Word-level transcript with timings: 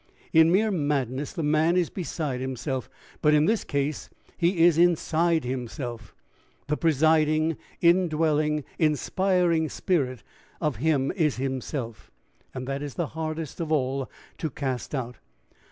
In 0.33 0.51
mere 0.51 0.71
madness, 0.71 1.31
the 1.31 1.43
man 1.43 1.77
is 1.77 1.91
beside 1.91 2.41
himself; 2.41 2.89
but 3.21 3.35
in 3.35 3.45
this 3.45 3.63
case 3.63 4.09
he 4.35 4.61
is 4.65 4.75
inside 4.79 5.43
himself; 5.43 6.15
the 6.65 6.75
presiding, 6.75 7.55
indwelling, 7.81 8.63
inspiring 8.79 9.69
sprit 9.69 10.23
of 10.59 10.77
him 10.77 11.11
is 11.11 11.35
himself, 11.35 12.09
and 12.51 12.67
that 12.67 12.81
is 12.81 12.95
the 12.95 13.09
hardest 13.13 13.59
of 13.59 13.71
all 13.71 14.09
to 14.39 14.49
cast 14.49 14.95
out. 14.95 15.17